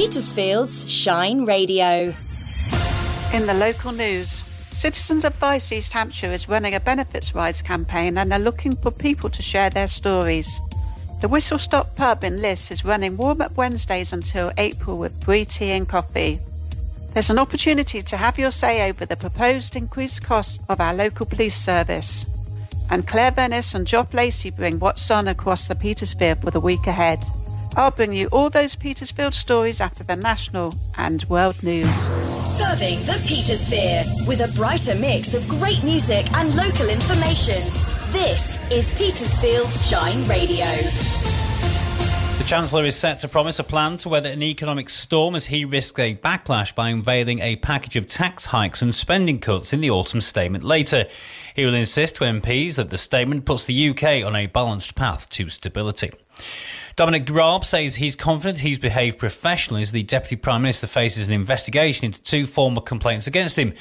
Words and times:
Petersfield's 0.00 0.90
Shine 0.90 1.44
Radio. 1.44 2.14
In 3.34 3.46
the 3.46 3.52
local 3.52 3.92
news, 3.92 4.42
Citizens 4.70 5.26
Advice 5.26 5.70
East 5.72 5.92
Hampshire 5.92 6.32
is 6.32 6.48
running 6.48 6.74
a 6.74 6.80
benefits 6.80 7.34
rise 7.34 7.60
campaign 7.60 8.16
and 8.16 8.32
are 8.32 8.38
looking 8.38 8.74
for 8.74 8.90
people 8.90 9.28
to 9.28 9.42
share 9.42 9.68
their 9.68 9.86
stories. 9.86 10.58
The 11.20 11.28
Whistle 11.28 11.58
Stop 11.58 11.96
Pub 11.96 12.24
in 12.24 12.40
Liss 12.40 12.70
is 12.70 12.82
running 12.82 13.18
warm 13.18 13.42
up 13.42 13.58
Wednesdays 13.58 14.10
until 14.10 14.52
April 14.56 14.96
with 14.96 15.20
brie 15.20 15.44
tea 15.44 15.72
and 15.72 15.86
coffee. 15.86 16.40
There's 17.12 17.28
an 17.28 17.38
opportunity 17.38 18.00
to 18.00 18.16
have 18.16 18.38
your 18.38 18.52
say 18.52 18.88
over 18.88 19.04
the 19.04 19.16
proposed 19.16 19.76
increased 19.76 20.24
costs 20.24 20.64
of 20.70 20.80
our 20.80 20.94
local 20.94 21.26
police 21.26 21.56
service. 21.56 22.24
And 22.90 23.06
Claire 23.06 23.32
Venice 23.32 23.74
and 23.74 23.86
Job 23.86 24.14
Lacey 24.14 24.48
bring 24.48 24.78
what's 24.78 25.10
on 25.10 25.28
across 25.28 25.68
the 25.68 25.74
Petersfield 25.74 26.40
for 26.40 26.50
the 26.50 26.58
week 26.58 26.86
ahead. 26.86 27.22
I'll 27.76 27.90
bring 27.90 28.12
you 28.12 28.26
all 28.28 28.50
those 28.50 28.74
Petersfield 28.74 29.34
stories 29.34 29.80
after 29.80 30.02
the 30.02 30.16
national 30.16 30.74
and 30.96 31.24
world 31.24 31.62
news. 31.62 31.96
Serving 32.44 32.98
the 33.00 33.12
Petersphere 33.26 34.26
with 34.26 34.40
a 34.40 34.52
brighter 34.54 34.94
mix 34.94 35.34
of 35.34 35.46
great 35.48 35.82
music 35.84 36.30
and 36.32 36.54
local 36.54 36.88
information. 36.88 37.62
This 38.12 38.58
is 38.72 38.92
Petersfield's 38.94 39.88
Shine 39.88 40.24
Radio. 40.24 40.66
The 42.38 42.44
Chancellor 42.46 42.84
is 42.84 42.96
set 42.96 43.20
to 43.20 43.28
promise 43.28 43.60
a 43.60 43.64
plan 43.64 43.98
to 43.98 44.08
weather 44.08 44.30
an 44.30 44.42
economic 44.42 44.90
storm 44.90 45.36
as 45.36 45.46
he 45.46 45.64
risks 45.64 45.98
a 46.00 46.16
backlash 46.16 46.74
by 46.74 46.88
unveiling 46.88 47.38
a 47.38 47.56
package 47.56 47.94
of 47.96 48.08
tax 48.08 48.46
hikes 48.46 48.82
and 48.82 48.92
spending 48.92 49.38
cuts 49.38 49.72
in 49.72 49.80
the 49.80 49.90
autumn 49.90 50.20
statement 50.20 50.64
later. 50.64 51.06
He 51.54 51.64
will 51.64 51.74
insist 51.74 52.16
to 52.16 52.24
MPs 52.24 52.74
that 52.74 52.90
the 52.90 52.98
statement 52.98 53.44
puts 53.44 53.64
the 53.64 53.90
UK 53.90 54.26
on 54.26 54.34
a 54.34 54.46
balanced 54.46 54.96
path 54.96 55.28
to 55.30 55.48
stability. 55.48 56.10
Dominic 57.00 57.30
Raab 57.30 57.64
says 57.64 57.94
he's 57.94 58.14
confident 58.14 58.58
he's 58.58 58.78
behaved 58.78 59.16
professionally 59.16 59.80
as 59.80 59.90
the 59.90 60.02
Deputy 60.02 60.36
Prime 60.36 60.60
Minister 60.60 60.86
faces 60.86 61.28
an 61.28 61.32
investigation 61.32 62.04
into 62.04 62.22
two 62.22 62.44
former 62.44 62.82
complaints 62.82 63.26
against 63.26 63.58
him. 63.58 63.72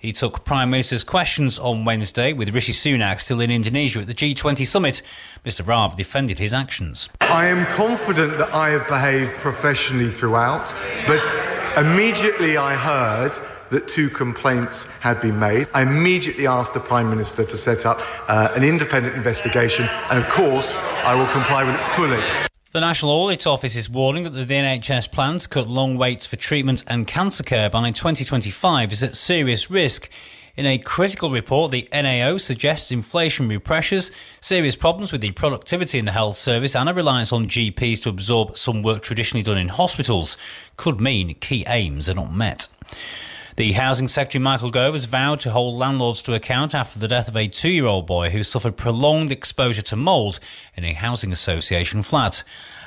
He 0.00 0.10
took 0.10 0.44
Prime 0.44 0.70
Minister's 0.70 1.04
questions 1.04 1.56
on 1.56 1.84
Wednesday 1.84 2.32
with 2.32 2.52
Rishi 2.52 2.72
Sunak 2.72 3.20
still 3.20 3.40
in 3.40 3.52
Indonesia 3.52 4.00
at 4.00 4.08
the 4.08 4.12
G20 4.12 4.66
summit. 4.66 5.02
Mr. 5.46 5.64
Raab 5.64 5.94
defended 5.94 6.40
his 6.40 6.52
actions. 6.52 7.08
I 7.20 7.46
am 7.46 7.64
confident 7.66 8.38
that 8.38 8.52
I 8.52 8.70
have 8.70 8.88
behaved 8.88 9.36
professionally 9.36 10.10
throughout, 10.10 10.74
but 11.06 11.22
immediately 11.76 12.56
I 12.56 12.74
heard 12.74 13.38
that 13.70 13.86
two 13.86 14.10
complaints 14.10 14.86
had 14.98 15.20
been 15.20 15.38
made. 15.38 15.68
I 15.74 15.82
immediately 15.82 16.48
asked 16.48 16.74
the 16.74 16.80
Prime 16.80 17.08
Minister 17.08 17.44
to 17.44 17.56
set 17.56 17.86
up 17.86 18.00
uh, 18.28 18.48
an 18.56 18.64
independent 18.64 19.14
investigation, 19.14 19.88
and 20.10 20.18
of 20.18 20.28
course, 20.28 20.76
I 21.04 21.14
will 21.14 21.28
comply 21.28 21.62
with 21.62 21.76
it 21.76 21.80
fully. 21.80 22.50
The 22.74 22.80
National 22.80 23.12
Audit 23.12 23.46
Office 23.46 23.76
is 23.76 23.88
warning 23.88 24.24
that 24.24 24.30
the 24.30 24.52
NHS 24.52 25.12
plan 25.12 25.38
to 25.38 25.48
cut 25.48 25.68
long 25.68 25.96
waits 25.96 26.26
for 26.26 26.34
treatment 26.34 26.82
and 26.88 27.06
cancer 27.06 27.44
care 27.44 27.70
by 27.70 27.88
2025 27.88 28.90
is 28.90 29.00
at 29.00 29.14
serious 29.14 29.70
risk. 29.70 30.10
In 30.56 30.66
a 30.66 30.78
critical 30.78 31.30
report, 31.30 31.70
the 31.70 31.88
NAO 31.92 32.36
suggests 32.36 32.90
inflationary 32.90 33.62
pressures, 33.62 34.10
serious 34.40 34.74
problems 34.74 35.12
with 35.12 35.20
the 35.20 35.30
productivity 35.30 36.00
in 36.00 36.04
the 36.04 36.10
health 36.10 36.36
service, 36.36 36.74
and 36.74 36.88
a 36.88 36.94
reliance 36.94 37.32
on 37.32 37.46
GPs 37.46 38.02
to 38.02 38.08
absorb 38.08 38.58
some 38.58 38.82
work 38.82 39.02
traditionally 39.02 39.44
done 39.44 39.56
in 39.56 39.68
hospitals 39.68 40.36
could 40.76 41.00
mean 41.00 41.36
key 41.36 41.64
aims 41.68 42.08
are 42.08 42.14
not 42.14 42.34
met. 42.34 42.66
The 43.56 43.70
Housing 43.70 44.08
Secretary 44.08 44.42
Michael 44.42 44.72
Gove 44.72 44.94
has 44.94 45.04
vowed 45.04 45.38
to 45.40 45.52
hold 45.52 45.78
landlords 45.78 46.22
to 46.22 46.34
account 46.34 46.74
after 46.74 46.98
the 46.98 47.06
death 47.06 47.28
of 47.28 47.36
a 47.36 47.46
two 47.46 47.68
year 47.68 47.86
old 47.86 48.04
boy 48.04 48.30
who 48.30 48.42
suffered 48.42 48.76
prolonged 48.76 49.30
exposure 49.30 49.82
to 49.82 49.94
mould 49.94 50.40
in 50.74 50.82
a 50.82 50.92
housing 50.92 51.30
association 51.30 52.02
flat. 52.02 52.42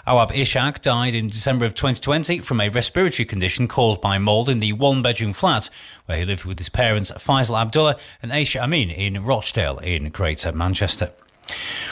Awab 0.05 0.31
Ishak 0.31 0.81
died 0.81 1.15
in 1.15 1.27
December 1.27 1.63
of 1.63 1.73
2020 1.73 2.39
from 2.39 2.59
a 2.59 2.67
respiratory 2.67 3.25
condition 3.25 3.69
caused 3.69 4.01
by 4.01 4.17
mould 4.17 4.49
in 4.49 4.59
the 4.59 4.73
one 4.73 5.01
bedroom 5.01 5.31
flat 5.31 5.69
where 6.05 6.17
he 6.17 6.25
lived 6.25 6.43
with 6.43 6.57
his 6.57 6.67
parents 6.67 7.11
Faisal 7.11 7.61
Abdullah 7.61 7.95
and 8.21 8.33
Aisha 8.33 8.59
Amin 8.59 8.89
in 8.89 9.23
Rochdale 9.23 9.79
in 9.79 10.09
Greater 10.09 10.51
Manchester. 10.51 11.13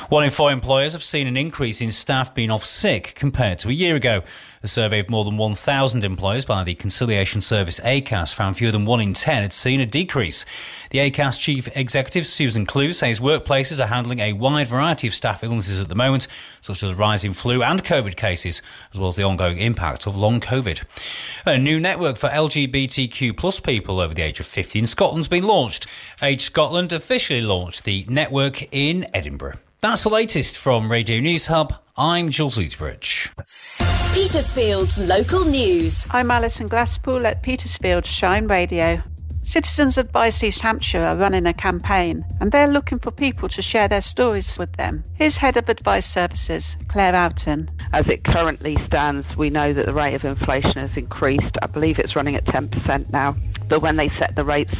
One 0.09 0.23
in 0.23 0.29
four 0.29 0.51
employers 0.51 0.93
have 0.93 1.03
seen 1.03 1.27
an 1.27 1.37
increase 1.37 1.81
in 1.81 1.91
staff 1.91 2.33
being 2.33 2.51
off 2.51 2.65
sick 2.65 3.13
compared 3.15 3.59
to 3.59 3.69
a 3.69 3.73
year 3.73 3.95
ago. 3.95 4.23
A 4.61 4.67
survey 4.67 4.99
of 4.99 5.09
more 5.09 5.25
than 5.25 5.37
1,000 5.37 6.03
employers 6.03 6.45
by 6.45 6.63
the 6.63 6.75
conciliation 6.75 7.41
service 7.41 7.79
ACAS 7.81 8.33
found 8.33 8.57
fewer 8.57 8.71
than 8.71 8.85
one 8.85 9.01
in 9.01 9.13
10 9.13 9.41
had 9.41 9.53
seen 9.53 9.79
a 9.79 9.85
decrease. 9.85 10.45
The 10.95 11.11
ACAS 11.11 11.37
chief 11.37 11.75
executive, 11.75 12.25
Susan 12.25 12.65
Clews, 12.65 12.99
says 12.99 13.19
workplaces 13.19 13.83
are 13.83 13.87
handling 13.87 14.21
a 14.21 14.31
wide 14.31 14.69
variety 14.69 15.07
of 15.07 15.13
staff 15.13 15.43
illnesses 15.43 15.81
at 15.81 15.89
the 15.89 15.93
moment, 15.93 16.25
such 16.61 16.83
as 16.83 16.93
rising 16.93 17.33
flu 17.33 17.61
and 17.61 17.83
COVID 17.83 18.15
cases, 18.15 18.61
as 18.93 18.97
well 18.97 19.09
as 19.09 19.17
the 19.17 19.23
ongoing 19.23 19.57
impact 19.57 20.07
of 20.07 20.15
long 20.15 20.39
COVID. 20.39 20.85
A 21.45 21.57
new 21.57 21.81
network 21.81 22.15
for 22.15 22.29
LGBTQ 22.29 23.35
plus 23.35 23.59
people 23.59 23.99
over 23.99 24.13
the 24.13 24.21
age 24.21 24.39
of 24.39 24.45
50 24.45 24.79
in 24.79 24.87
Scotland's 24.87 25.27
been 25.27 25.43
launched. 25.43 25.85
Age 26.21 26.43
Scotland 26.43 26.93
officially 26.93 27.41
launched 27.41 27.83
the 27.83 28.05
network 28.07 28.73
in 28.73 29.05
Edinburgh. 29.13 29.57
That's 29.81 30.03
the 30.03 30.09
latest 30.09 30.57
from 30.57 30.89
Radio 30.89 31.19
News 31.19 31.47
Hub. 31.47 31.73
I'm 31.97 32.29
Jules 32.29 32.57
Eatsbridge. 32.57 33.35
Petersfield's 34.13 35.05
local 35.05 35.43
news. 35.43 36.07
I'm 36.09 36.31
Alison 36.31 36.69
Glasspool 36.69 37.25
at 37.25 37.43
Petersfield 37.43 38.05
Shine 38.05 38.47
Radio. 38.47 39.03
Citizens 39.45 39.95
Advice 39.99 40.43
East 40.43 40.61
Hampshire 40.61 41.03
are 41.03 41.15
running 41.15 41.45
a 41.45 41.53
campaign 41.53 42.25
and 42.39 42.51
they're 42.51 42.67
looking 42.67 42.97
for 42.97 43.11
people 43.11 43.47
to 43.49 43.61
share 43.61 43.87
their 43.87 44.01
stories 44.01 44.57
with 44.57 44.73
them. 44.73 45.03
Here's 45.13 45.37
Head 45.37 45.55
of 45.55 45.69
Advice 45.69 46.07
Services, 46.07 46.75
Claire 46.87 47.13
Oughton. 47.13 47.69
As 47.93 48.07
it 48.07 48.23
currently 48.23 48.75
stands, 48.87 49.37
we 49.37 49.51
know 49.51 49.71
that 49.71 49.85
the 49.85 49.93
rate 49.93 50.15
of 50.15 50.25
inflation 50.25 50.77
has 50.77 50.97
increased. 50.97 51.59
I 51.61 51.67
believe 51.67 51.99
it's 51.99 52.15
running 52.15 52.35
at 52.35 52.45
10% 52.45 53.11
now. 53.13 53.35
But 53.69 53.83
when 53.83 53.97
they 53.97 54.09
set 54.09 54.35
the 54.35 54.43
rates 54.43 54.73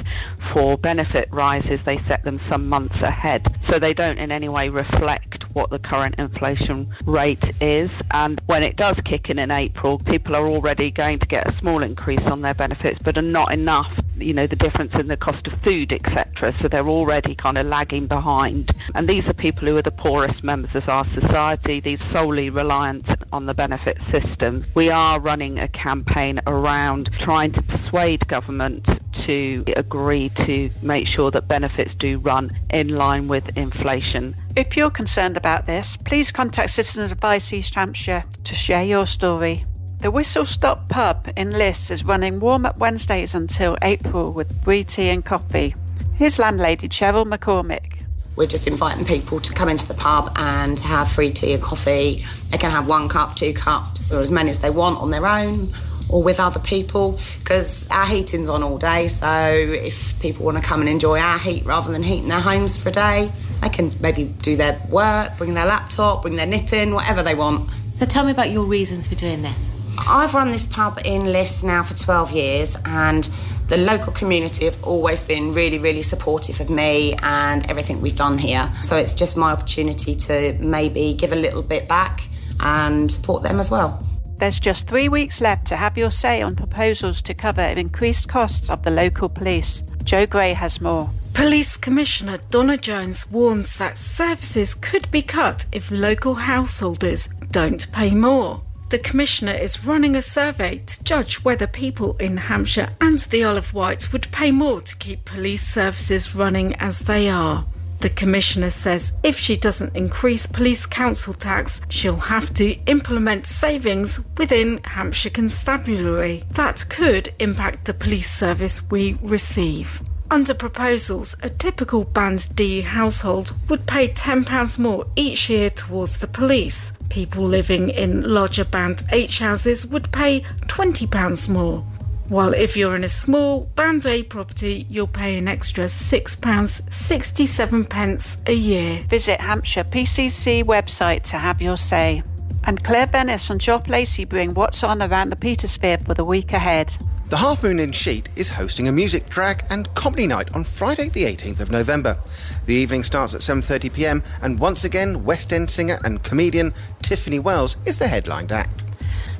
for 0.52 0.78
benefit 0.80 1.30
rises, 1.32 1.80
they 1.86 2.00
set 2.00 2.24
them 2.24 2.42
some 2.50 2.68
months 2.68 3.02
ahead. 3.02 3.46
So 3.70 3.78
they 3.78 3.94
don't 3.94 4.18
in 4.18 4.32
any 4.32 4.50
way 4.50 4.70
reflect 4.70 5.44
what 5.54 5.70
the 5.70 5.80
current 5.80 6.16
inflation 6.18 6.92
rate 7.06 7.44
is. 7.62 7.92
And 8.12 8.42
when 8.48 8.64
it 8.64 8.76
does 8.76 8.98
kick 9.06 9.30
in 9.30 9.38
in 9.38 9.52
April, 9.52 10.00
people 10.00 10.36
are 10.36 10.48
already 10.48 10.90
going 10.90 11.20
to 11.20 11.28
get 11.28 11.48
a 11.48 11.58
small 11.60 11.84
increase 11.84 12.22
on 12.22 12.42
their 12.42 12.56
benefits, 12.56 13.00
but 13.04 13.18
are 13.18 13.22
not 13.22 13.54
enough. 13.54 13.92
You 14.18 14.34
know, 14.34 14.48
the 14.48 14.56
difference 14.56 14.94
in 14.96 15.08
the 15.08 15.18
cost 15.18 15.48
of 15.48 15.54
food, 15.62 15.92
etc. 15.92 16.54
So 16.62 16.68
they're 16.68 16.88
already 16.88 17.36
kind 17.36 17.58
of 17.58 17.68
lagging 17.68 18.08
behind. 18.08 18.72
And 18.94 19.08
these 19.08 19.26
are 19.28 19.34
people 19.34 19.68
who 19.68 19.78
are 19.78 19.82
the 19.82 19.92
poorest 19.92 20.44
members 20.44 20.74
of 20.76 20.88
our 20.88 21.06
society. 21.14 21.80
These 21.80 22.02
solely 22.12 22.50
reliant 22.50 23.06
on 23.34 23.46
the 23.46 23.54
benefit 23.54 23.98
system. 24.12 24.64
We 24.74 24.90
are 24.90 25.20
running 25.20 25.60
a 25.60 25.68
campaign 25.68 26.40
around 26.48 27.10
trying 27.20 27.52
to 27.54 27.62
persuade 27.62 28.28
government 28.28 28.88
to 29.26 29.64
agree 29.76 30.30
to 30.30 30.70
make 30.82 31.08
sure 31.08 31.32
that 31.32 31.48
benefits 31.48 31.94
do 31.96 32.20
run 32.20 32.52
in 32.70 32.90
line 32.90 33.28
with 33.28 33.58
inflation. 33.58 34.36
If 34.56 34.78
you're 34.78 34.90
concerned 34.90 35.38
about 35.38 35.66
this, 35.66 35.98
please 35.98 36.32
contact 36.32 36.70
Citizens 36.70 37.12
Advice 37.12 37.52
East 37.52 37.76
Hampshire 37.76 38.26
to 38.44 38.56
share 38.56 38.84
your 38.84 39.06
story. 39.06 39.66
The 40.06 40.12
Whistle 40.12 40.46
Stop 40.46 40.88
Pub 40.88 41.28
in 41.36 41.50
Liss 41.50 41.90
is 41.90 42.06
running 42.06 42.40
warm 42.40 42.68
up 42.68 42.78
Wednesdays 42.78 43.34
until 43.34 43.76
April 43.82 44.32
with 44.32 44.64
brie 44.64 44.84
tea 44.84 45.10
and 45.10 45.26
coffee. 45.26 45.74
Here's 46.16 46.38
landlady 46.38 46.88
Cheryl 46.88 47.26
McCormick. 47.26 48.04
We're 48.36 48.46
just 48.46 48.68
inviting 48.68 49.04
people 49.04 49.40
to 49.40 49.52
come 49.52 49.68
into 49.68 49.88
the 49.88 49.96
pub 49.96 50.32
and 50.36 50.80
have 50.82 51.12
free 51.12 51.32
tea 51.32 51.56
or 51.56 51.58
coffee. 51.58 52.24
They 52.52 52.60
can 52.60 52.70
have 52.70 52.88
one 52.88 53.10
cup, 53.10 53.36
two 53.36 53.52
cups, 53.52 54.14
or 54.14 54.20
as 54.20 54.30
many 54.30 54.52
as 54.52 54.60
they 54.60 54.70
want 54.70 55.00
on 55.00 55.10
their 55.10 55.26
own 55.26 55.70
or 56.08 56.22
with 56.22 56.40
other 56.40 56.60
people 56.60 57.20
because 57.40 57.88
our 57.90 58.06
heating's 58.06 58.48
on 58.48 58.62
all 58.62 58.78
day. 58.78 59.08
So 59.08 59.28
if 59.28 60.20
people 60.20 60.46
want 60.46 60.60
to 60.60 60.64
come 60.64 60.82
and 60.82 60.90
enjoy 60.90 61.18
our 61.18 61.40
heat 61.40 61.66
rather 61.66 61.92
than 61.92 62.04
heating 62.04 62.30
their 62.30 62.42
homes 62.42 62.78
for 62.78 62.90
a 62.90 62.92
day, 62.92 63.32
they 63.64 63.70
can 63.70 63.90
maybe 64.02 64.26
do 64.26 64.56
their 64.56 64.80
work, 64.88 65.36
bring 65.40 65.56
their 65.56 65.66
laptop, 65.66 66.22
bring 66.22 66.36
their 66.36 66.46
knitting, 66.46 66.94
whatever 66.94 67.24
they 67.24 67.34
want. 67.34 67.72
So 67.90 68.06
tell 68.06 68.24
me 68.24 68.30
about 68.30 68.52
your 68.52 68.66
reasons 68.66 69.08
for 69.08 69.16
doing 69.16 69.42
this. 69.42 69.75
I've 70.08 70.34
run 70.34 70.50
this 70.50 70.66
pub 70.66 71.00
in 71.06 71.32
Liss 71.32 71.64
now 71.64 71.84
for 71.84 71.96
12 71.96 72.32
years 72.32 72.78
and 72.86 73.30
the 73.68 73.78
local 73.78 74.14
community 74.14 74.66
have 74.66 74.84
always 74.84 75.24
been 75.24 75.54
really, 75.54 75.80
really 75.80 76.04
supportive 76.04 76.60
of 76.60 76.70
me 76.70 77.16
and 77.24 77.70
everything 77.70 78.02
we've 78.02 78.16
done 78.16 78.38
here. 78.38 78.72
So 78.82 78.96
it's 78.96 79.14
just 79.14 79.36
my 79.38 79.52
opportunity 79.52 80.16
to 80.16 80.54
maybe 80.60 81.14
give 81.14 81.32
a 81.32 81.36
little 81.36 81.64
bit 81.64 81.88
back 81.88 82.28
and 82.60 83.10
support 83.10 83.44
them 83.44 83.60
as 83.60 83.72
well. 83.72 84.06
There's 84.38 84.60
just 84.60 84.88
three 84.88 85.10
weeks 85.10 85.40
left 85.40 85.66
to 85.68 85.78
have 85.78 85.98
your 85.98 86.12
say 86.12 86.42
on 86.42 86.56
proposals 86.56 87.22
to 87.24 87.34
cover 87.34 87.62
increased 87.62 88.28
costs 88.28 88.70
of 88.70 88.84
the 88.84 88.92
local 88.92 89.30
police. 89.30 89.82
Joe 90.04 90.26
Gray 90.26 90.54
has 90.54 90.82
more. 90.82 91.10
Police 91.34 91.78
Commissioner 91.78 92.38
Donna 92.50 92.78
Jones 92.78 93.32
warns 93.32 93.78
that 93.78 93.98
services 93.98 94.76
could 94.76 95.10
be 95.10 95.22
cut 95.22 95.66
if 95.72 95.90
local 95.90 96.36
householders 96.36 97.28
don't 97.52 97.92
pay 97.92 98.14
more. 98.14 98.62
The 98.90 99.00
Commissioner 99.00 99.54
is 99.54 99.84
running 99.84 100.16
a 100.16 100.22
survey 100.22 100.84
to 100.86 101.04
judge 101.04 101.44
whether 101.44 101.66
people 101.66 102.16
in 102.18 102.38
Hampshire 102.38 102.96
and 103.02 103.18
the 103.18 103.44
Isle 103.44 103.58
of 103.58 103.74
Wight 103.74 104.14
would 104.14 104.32
pay 104.32 104.52
more 104.52 104.80
to 104.80 104.96
keep 104.98 105.26
police 105.26 105.68
services 105.68 106.36
running 106.36 106.76
as 106.76 107.00
they 107.00 107.28
are. 107.28 107.66
The 108.02 108.12
Commissioner 108.12 108.70
says 108.70 109.14
if 109.24 109.40
she 109.40 109.58
doesn't 109.58 109.96
increase 109.96 110.46
police 110.46 110.86
council 110.86 111.34
tax, 111.34 111.82
she'll 111.90 112.16
have 112.16 112.54
to 112.54 112.76
implement 112.86 113.48
savings 113.48 114.24
within 114.38 114.80
Hampshire 114.84 115.32
Constabulary. 115.32 116.44
That 116.52 116.86
could 116.88 117.34
impact 117.40 117.86
the 117.86 117.94
police 117.96 118.30
service 118.30 118.88
we 118.92 119.18
receive. 119.22 120.00
Under 120.32 120.56
proposals, 120.56 121.36
a 121.44 121.50
typical 121.50 122.04
Band 122.04 122.56
D 122.56 122.82
household 122.82 123.54
would 123.70 123.86
pay 123.86 124.08
£10 124.10 124.80
more 124.80 125.06
each 125.16 125.50
year 125.50 125.70
towards 125.70 126.18
the 126.18 126.28
police. 126.28 126.98
People 127.10 127.44
living 127.44 127.90
in 127.90 128.24
larger 128.24 128.66
Band 128.66 129.04
H 129.12 129.38
houses 129.40 129.86
would 129.86 130.12
pay 130.12 130.42
£20 130.68 131.50
more. 131.50 131.86
While 132.28 132.56
if 132.56 132.76
you're 132.76 132.96
in 132.96 133.04
a 133.04 133.10
small 133.10 133.66
Band 133.76 134.08
A 134.08 134.24
property, 134.24 134.88
you'll 134.90 135.06
pay 135.06 135.38
an 135.38 135.48
extra 135.48 135.84
£6.67 135.86 137.88
pence 137.88 138.40
a 138.48 138.54
year. 138.54 139.04
Visit 139.08 139.40
Hampshire 139.40 139.84
PCC 139.84 140.64
website 140.64 141.22
to 141.26 141.38
have 141.38 141.62
your 141.62 141.78
say. 141.78 142.24
And 142.64 142.84
Claire 142.84 143.06
Bennis 143.06 143.52
and 143.52 143.62
Job 143.62 143.88
Lacey 143.88 144.26
bring 144.26 144.56
what's 144.56 144.84
on 144.84 145.04
around 145.04 145.30
the 145.30 145.36
Petersphere 145.36 146.04
for 146.04 146.16
the 146.16 146.26
week 146.26 146.52
ahead. 146.52 146.98
The 147.28 147.38
Half 147.38 147.64
Moon 147.64 147.80
Inn 147.80 147.92
Sheet 147.92 148.30
is 148.36 148.50
hosting 148.50 148.88
a 148.88 148.92
music 148.92 149.30
drag 149.30 149.66
and 149.72 149.92
comedy 149.96 150.28
night 150.28 150.54
on 150.54 150.64
Friday 150.64 151.10
the 151.10 151.24
18th 151.24 151.60
of 151.60 151.72
November. 151.72 152.20
The 152.68 152.76
evening 152.76 153.02
starts 153.02 153.34
at 153.34 153.42
7:30 153.42 153.92
p.m. 153.92 154.24
and 154.44 154.60
once 154.60 154.84
again 154.84 155.24
West 155.24 155.52
End 155.52 155.72
singer 155.72 156.00
and 156.04 156.22
comedian 156.22 156.72
Tiffany 157.02 157.40
Wells 157.40 157.78
is 157.88 157.98
the 157.98 158.08
headline 158.08 158.52
act. 158.52 158.84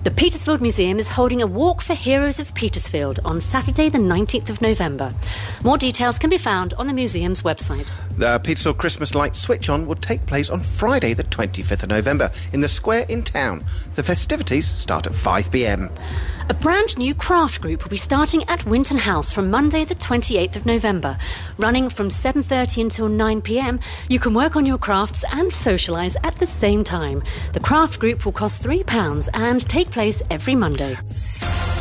The 0.04 0.10
Petersfield 0.10 0.62
Museum 0.62 0.98
is 0.98 1.10
holding 1.10 1.44
a 1.44 1.48
Walk 1.48 1.82
for 1.82 1.94
Heroes 1.94 2.40
of 2.40 2.56
Petersfield 2.56 3.20
on 3.24 3.40
Saturday, 3.40 3.90
the 3.90 4.00
19th 4.00 4.50
of 4.50 4.62
November. 4.62 5.14
More 5.64 5.78
details 5.78 6.18
can 6.18 6.32
be 6.32 6.38
found 6.40 6.74
on 6.76 6.88
the 6.88 6.94
museum's 6.94 7.44
website. 7.44 7.92
The 8.18 8.40
Petersfield 8.40 8.80
Christmas 8.80 9.14
Light 9.14 9.36
Switch 9.36 9.70
On 9.70 9.86
will 9.86 9.96
take 9.96 10.26
place 10.26 10.50
on 10.50 10.62
Friday, 10.62 11.14
the 11.14 11.24
25th 11.24 11.84
of 11.84 11.90
November, 11.90 12.32
in 12.52 12.62
the 12.62 12.70
square 12.70 13.06
in 13.10 13.24
town. 13.24 13.64
The 13.94 14.04
festivities 14.04 14.68
start 14.68 15.06
at 15.06 15.14
5 15.14 15.52
pm. 15.52 15.90
A 16.48 16.54
brand 16.54 16.96
new 16.96 17.16
craft 17.16 17.60
group 17.60 17.84
will 17.84 17.90
be 17.90 17.98
starting 17.98 18.44
at 18.44 18.68
Winton 18.68 19.00
House 19.00 19.32
from 19.32 19.50
Monday 19.50 19.84
the 19.84 19.96
28th 19.96 20.56
of 20.56 20.66
November. 20.68 21.18
Running 21.58 21.90
from 21.90 22.10
7:30 22.10 22.84
until 22.84 23.10
9 23.10 23.42
p.m., 23.42 23.80
you 24.10 24.20
can 24.20 24.36
work 24.36 24.56
on 24.56 24.64
your 24.64 24.78
crafts 24.78 25.26
and 25.32 25.52
socialize 25.52 26.16
at 26.24 26.36
the 26.36 26.46
same 26.46 26.84
time. 26.84 27.24
The 27.54 27.60
craft 27.60 28.00
group 28.00 28.26
will 28.26 28.32
cost 28.32 28.62
3 28.62 28.84
pounds 28.84 29.28
and 29.34 29.68
take 29.68 29.90
place 29.90 30.22
every 30.30 30.54
Monday. 30.54 30.96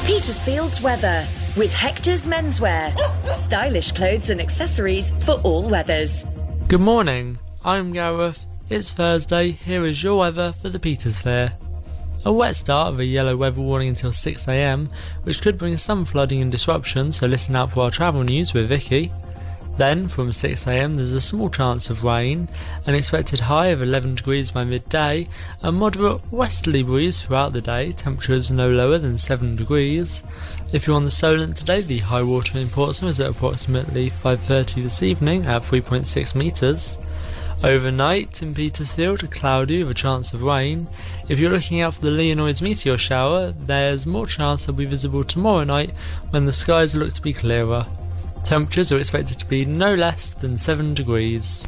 Petersfield's 0.07 0.81
weather 0.81 1.27
with 1.59 1.75
Hector's 1.75 2.27
Menswear. 2.27 2.97
Stylish 3.35 3.93
clothes 3.93 4.31
and 4.31 4.41
accessories 4.41 5.11
for 5.27 5.35
all 5.43 5.69
weathers. 5.69 6.25
Good 6.69 6.81
morning. 6.81 7.37
I'm 7.63 7.93
Gareth. 7.93 8.43
It's 8.71 8.93
Thursday. 8.93 9.51
Here 9.51 9.85
is 9.85 10.03
your 10.03 10.21
weather 10.21 10.53
for 10.53 10.71
the 10.71 10.79
Petersphere. 10.79 11.53
A 12.27 12.33
wet 12.33 12.57
start 12.57 12.93
with 12.93 13.01
a 13.01 13.05
yellow 13.05 13.37
weather 13.37 13.61
warning 13.61 13.89
until 13.91 14.11
6am, 14.11 14.89
which 15.25 15.43
could 15.43 15.59
bring 15.59 15.77
some 15.77 16.07
flooding 16.07 16.41
and 16.41 16.51
disruption, 16.51 17.13
so 17.13 17.27
listen 17.27 17.55
out 17.55 17.73
for 17.73 17.85
our 17.85 17.91
travel 17.91 18.23
news 18.23 18.55
with 18.55 18.71
Vicky. 18.71 19.13
Then, 19.77 20.09
from 20.09 20.31
6am, 20.31 20.97
there's 20.97 21.13
a 21.13 21.21
small 21.21 21.51
chance 21.51 21.91
of 21.91 22.03
rain, 22.03 22.49
an 22.87 22.95
expected 22.95 23.41
high 23.41 23.67
of 23.67 23.83
11 23.83 24.15
degrees 24.15 24.51
by 24.51 24.65
midday, 24.65 25.29
a 25.63 25.71
moderate 25.71 26.33
westerly 26.33 26.83
breeze 26.83 27.21
throughout 27.21 27.53
the 27.53 27.61
day, 27.61 27.93
temperatures 27.93 28.51
no 28.51 28.71
lower 28.71 28.97
than 28.97 29.19
7 29.19 29.55
degrees. 29.55 30.23
If 30.73 30.87
you're 30.87 30.97
on 30.97 31.05
the 31.05 31.11
Solent 31.11 31.59
today, 31.59 31.83
the 31.83 31.99
high 31.99 32.23
water 32.23 32.57
in 32.57 32.69
Portsmouth 32.69 33.11
is 33.11 33.21
at 33.21 33.33
approximately 33.33 34.09
5.30 34.09 34.85
this 34.85 35.03
evening 35.03 35.45
at 35.45 35.61
3.6 35.61 36.35
metres. 36.35 36.97
Overnight 37.63 38.43
in 38.43 38.55
Petersfield, 38.55 39.31
cloudy 39.31 39.83
with 39.83 39.93
a 39.93 39.95
chance 39.95 40.35
of 40.35 40.43
rain. 40.43 40.87
If 41.29 41.39
you're 41.39 41.53
looking 41.53 41.81
out 41.81 41.95
for 41.95 42.03
the 42.03 42.11
Leonids 42.11 42.61
meteor 42.61 42.99
shower, 42.99 43.53
there's 43.53 44.05
more 44.07 44.27
chance 44.27 44.67
they'll 44.67 44.75
be 44.75 44.85
visible 44.85 45.25
tomorrow 45.25 45.65
night 45.65 45.91
when 46.31 46.47
the 46.47 46.53
skies 46.53 46.95
look 46.95 47.15
to 47.15 47.23
be 47.23 47.33
clearer. 47.33 47.87
Temperatures 48.45 48.93
are 48.93 48.99
expected 48.99 49.39
to 49.39 49.47
be 49.47 49.65
no 49.65 49.95
less 49.95 50.35
than 50.35 50.59
7 50.59 50.95
degrees. 50.95 51.67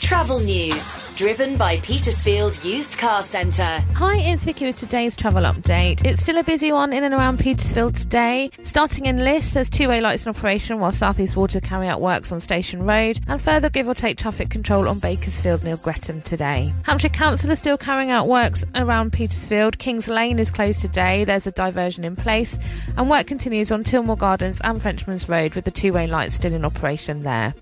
Travel 0.00 0.40
news 0.40 0.99
driven 1.20 1.54
by 1.58 1.76
Petersfield 1.80 2.64
Used 2.64 2.96
Car 2.96 3.22
Centre. 3.22 3.84
Hi, 3.92 4.16
it's 4.20 4.42
Vicky 4.42 4.64
with 4.64 4.78
today's 4.78 5.14
travel 5.14 5.42
update. 5.42 6.02
It's 6.06 6.22
still 6.22 6.38
a 6.38 6.42
busy 6.42 6.72
one 6.72 6.94
in 6.94 7.04
and 7.04 7.12
around 7.12 7.38
Petersfield 7.38 7.94
today. 7.94 8.50
Starting 8.62 9.04
in 9.04 9.22
Liss, 9.22 9.52
there's 9.52 9.68
two-way 9.68 10.00
lights 10.00 10.24
in 10.24 10.30
operation 10.30 10.80
while 10.80 10.92
South 10.92 11.20
East 11.20 11.36
Water 11.36 11.60
carry 11.60 11.88
out 11.88 12.00
works 12.00 12.32
on 12.32 12.40
Station 12.40 12.86
Road, 12.86 13.20
and 13.28 13.38
further 13.38 13.68
give 13.68 13.86
or 13.86 13.92
take 13.92 14.16
traffic 14.16 14.48
control 14.48 14.88
on 14.88 14.98
Bakersfield 14.98 15.62
near 15.62 15.76
Greatham 15.76 16.22
today. 16.22 16.72
Hampshire 16.84 17.10
Council 17.10 17.50
is 17.50 17.58
still 17.58 17.76
carrying 17.76 18.10
out 18.10 18.26
works 18.26 18.64
around 18.74 19.12
Petersfield. 19.12 19.76
Kings 19.78 20.08
Lane 20.08 20.38
is 20.38 20.50
closed 20.50 20.80
today. 20.80 21.24
There's 21.24 21.46
a 21.46 21.52
diversion 21.52 22.02
in 22.02 22.16
place, 22.16 22.56
and 22.96 23.10
work 23.10 23.26
continues 23.26 23.70
on 23.70 23.84
Tilmore 23.84 24.16
Gardens 24.16 24.62
and 24.64 24.80
Frenchman's 24.80 25.28
Road 25.28 25.54
with 25.54 25.66
the 25.66 25.70
two-way 25.70 26.06
lights 26.06 26.34
still 26.34 26.54
in 26.54 26.64
operation 26.64 27.24
there. 27.24 27.52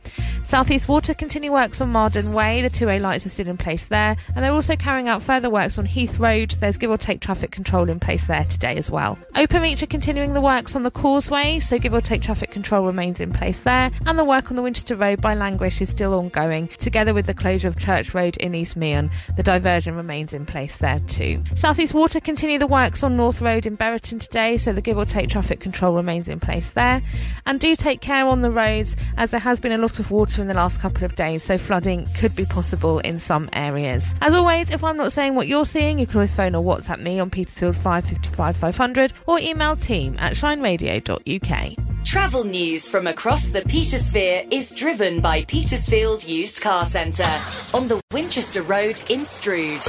South 0.45 0.71
East 0.71 0.87
Water 0.87 1.13
continue 1.13 1.51
works 1.51 1.81
on 1.81 1.89
Marden 1.91 2.33
Way. 2.35 2.63
The 2.63 2.71
two-way 2.71 3.01
lights 3.01 3.27
are 3.27 3.31
still 3.31 3.48
in 3.49 3.57
place 3.57 3.87
there, 3.87 4.17
and 4.35 4.45
they're 4.45 4.53
also 4.53 4.77
carrying 4.77 5.09
out 5.09 5.23
further 5.23 5.51
works 5.51 5.79
on 5.79 5.87
Heath 5.87 6.19
Road. 6.19 6.53
There's 6.61 6.79
give 6.79 6.91
or 6.91 6.97
take 6.97 7.21
traffic 7.21 7.51
control 7.51 7.89
in 7.89 8.01
place 8.01 8.27
there 8.27 8.45
today 8.45 8.77
as 8.77 8.91
well. 8.91 9.19
Openreach 9.35 9.83
are 9.83 9.87
continuing 9.87 10.35
the 10.35 10.41
works 10.41 10.77
on 10.77 10.83
the 10.83 10.91
causeway, 10.91 11.61
so 11.61 11.79
give 11.79 11.95
or 11.95 12.01
take 12.01 12.23
traffic 12.23 12.51
control 12.51 12.87
remains 12.87 13.21
in 13.21 13.33
place 13.33 13.61
there, 13.61 13.91
and 14.07 14.19
the 14.19 14.25
work 14.25 14.51
on 14.51 14.57
the 14.57 14.63
Winchester 14.63 14.97
Road 14.97 15.21
by 15.21 15.35
Langrish 15.35 15.81
is 15.81 15.89
still 15.89 16.15
ongoing, 16.15 16.69
together 16.79 17.15
with 17.15 17.27
the 17.27 17.35
closure 17.35 17.69
of 17.69 17.77
Church 17.79 18.15
Road 18.15 18.37
in 18.39 18.55
East 18.55 18.77
Meon. 18.77 19.11
The 19.37 19.43
diversion 19.43 19.97
remains 19.97 20.33
in 20.33 20.47
place 20.47 20.77
there 20.77 21.01
too. 21.07 21.43
South 21.55 21.79
East 21.79 21.95
Water 21.95 22.21
continue 22.21 22.59
the 22.59 22.67
works 22.67 23.03
on 23.03 23.17
North 23.17 23.41
Road 23.41 23.67
in 23.67 23.75
Buriton 23.75 24.19
today, 24.19 24.57
so 24.57 24.73
the 24.73 24.83
give 24.83 24.99
or 24.99 25.05
take 25.05 25.29
traffic 25.29 25.61
control 25.61 25.95
remains 25.95 26.29
in 26.29 26.41
place 26.41 26.71
there. 26.71 27.03
And 27.47 27.61
do 27.61 27.77
take 27.77 28.01
care 28.01 28.27
on 28.27 28.43
the 28.43 28.51
roads, 28.51 28.97
as 29.17 29.31
there 29.31 29.41
has 29.41 29.61
been 29.61 29.73
a 29.73 29.79
lot 29.79 29.99
of 29.99 30.11
water 30.11 30.43
in 30.43 30.49
the 30.49 30.55
last 30.55 30.81
couple 30.81 31.05
of 31.05 31.15
days, 31.15 31.45
so 31.45 31.59
flooding 31.59 32.07
could 32.19 32.35
be 32.37 32.45
possible 32.45 32.99
in 33.01 33.19
some 33.29 33.49
areas. 33.53 34.15
As 34.23 34.35
always, 34.35 34.71
if 34.71 34.83
I'm 34.83 34.97
not 34.97 35.13
saying 35.13 35.35
what 35.35 35.47
you're 35.47 35.67
seeing, 35.67 35.99
you 35.99 36.07
can 36.07 36.17
always 36.17 36.35
phone 36.35 36.55
or 36.55 36.65
WhatsApp 36.65 37.01
me 37.01 37.21
on 37.21 37.29
Petersfield 37.29 37.77
555 37.77 38.57
500 38.57 39.13
or 39.27 39.39
email 39.39 39.77
team 39.77 40.17
at 40.19 40.33
shineradio.uk. 40.33 42.05
Travel 42.07 42.45
news 42.45 42.89
from 42.89 43.07
across 43.07 43.51
the 43.51 43.61
Petersphere 43.61 44.51
is 44.51 44.75
driven 44.75 45.21
by 45.21 45.45
Petersfield 45.45 46.27
Used 46.27 46.63
Car 46.63 46.87
Centre 46.87 47.41
on 47.75 47.87
the 47.87 48.01
Winchester 48.15 48.63
Road 48.63 49.03
in 49.11 49.27
Stroud. 49.27 49.83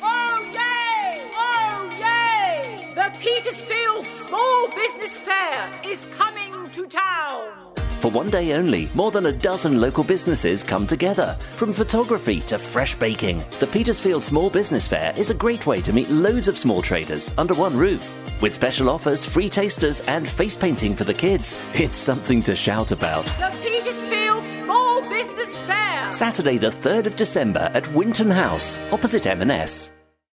Oh 0.00 0.36
yay! 0.54 1.28
Oh 1.34 1.88
yay! 1.98 2.80
The 2.94 3.10
Petersfield 3.18 4.06
Small 4.06 4.68
Business 4.68 5.20
Fair 5.22 5.92
is 5.92 6.06
coming 6.16 6.70
to 6.70 6.86
town. 6.86 7.69
For 8.00 8.10
one 8.10 8.30
day 8.30 8.54
only, 8.54 8.88
more 8.94 9.10
than 9.10 9.26
a 9.26 9.32
dozen 9.32 9.78
local 9.78 10.02
businesses 10.02 10.64
come 10.64 10.86
together. 10.86 11.36
From 11.56 11.70
photography 11.70 12.40
to 12.40 12.58
fresh 12.58 12.94
baking, 12.94 13.44
the 13.58 13.66
Petersfield 13.66 14.24
Small 14.24 14.48
Business 14.48 14.88
Fair 14.88 15.12
is 15.18 15.28
a 15.28 15.34
great 15.34 15.66
way 15.66 15.82
to 15.82 15.92
meet 15.92 16.08
loads 16.08 16.48
of 16.48 16.56
small 16.56 16.80
traders 16.80 17.34
under 17.36 17.52
one 17.52 17.76
roof. 17.76 18.16
With 18.40 18.54
special 18.54 18.88
offers, 18.88 19.26
free 19.26 19.50
tasters, 19.50 20.00
and 20.08 20.26
face 20.26 20.56
painting 20.56 20.96
for 20.96 21.04
the 21.04 21.12
kids, 21.12 21.60
it's 21.74 21.98
something 21.98 22.40
to 22.40 22.54
shout 22.54 22.90
about. 22.90 23.26
The 23.26 23.54
Petersfield 23.62 24.48
Small 24.48 25.02
Business 25.10 25.54
Fair. 25.66 26.10
Saturday, 26.10 26.56
the 26.56 26.68
3rd 26.68 27.04
of 27.04 27.16
December 27.16 27.70
at 27.74 27.86
Winton 27.92 28.30
House, 28.30 28.80
opposite 28.92 29.26
M&S. 29.26 29.92